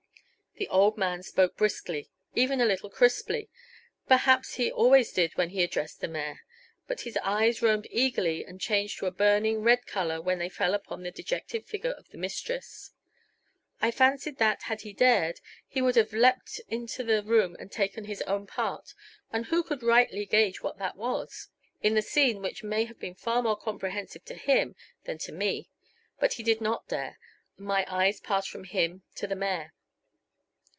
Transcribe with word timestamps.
The 0.57 0.67
old 0.67 0.95
man 0.95 1.23
spoke 1.23 1.55
briskly, 1.57 2.09
even 2.35 2.59
a 2.61 2.65
little 2.67 2.89
crisply 2.89 3.49
perhaps 4.07 4.55
he 4.55 4.69
always 4.71 5.11
did 5.11 5.31
when 5.35 5.49
he 5.49 5.63
addressed 5.63 6.01
the 6.01 6.07
mayor. 6.07 6.41
But 6.87 7.01
his 7.01 7.17
eyes 7.23 7.63
roamed 7.63 7.87
eagerly 7.89 8.45
and 8.45 8.61
changed 8.61 8.99
to 8.99 9.07
a 9.07 9.11
burning, 9.11 9.61
red 9.61 9.87
color 9.87 10.21
when 10.21 10.37
they 10.39 10.49
fell 10.49 10.75
upon 10.75 11.01
the 11.01 11.09
dejected 11.09 11.65
figure 11.65 11.93
of 11.93 12.05
his 12.07 12.19
mistress. 12.19 12.91
I 13.81 13.89
fancied 13.91 14.37
that, 14.37 14.63
had 14.63 14.81
he 14.81 14.91
dared, 14.93 15.39
he 15.67 15.81
would 15.81 15.95
have 15.95 16.13
leaped 16.13 16.61
into 16.67 17.01
the 17.03 17.23
room 17.23 17.55
and 17.59 17.71
taken 17.71 18.03
his 18.05 18.21
own 18.23 18.45
part 18.45 18.93
and 19.31 19.45
who 19.47 19.63
could 19.63 19.81
rightly 19.81 20.25
gage 20.27 20.61
what 20.61 20.77
that 20.79 20.95
was? 20.97 21.47
in 21.81 21.95
the 21.95 22.03
scene 22.03 22.39
which 22.39 22.61
may 22.63 22.83
have 22.85 22.99
been 22.99 23.15
far 23.15 23.41
more 23.41 23.57
comprehensive 23.57 24.25
to 24.25 24.35
him 24.35 24.75
than 25.05 25.17
to 25.19 25.31
me. 25.31 25.69
But 26.19 26.33
he 26.33 26.43
did 26.43 26.61
not 26.61 26.87
dare, 26.89 27.17
and 27.57 27.65
my 27.65 27.83
eyes 27.87 28.19
passed 28.19 28.49
from 28.51 28.65
him 28.65 29.01
to 29.15 29.25
the 29.25 29.35
mayor. 29.35 29.73